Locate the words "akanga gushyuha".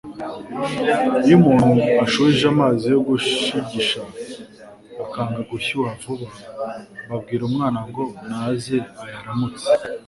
5.03-5.91